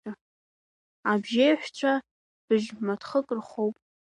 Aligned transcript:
Абжьеиҳәшьцәа 1.11 1.93
бжь-маҭхык 2.47 3.27
рхоуп. 3.37 3.75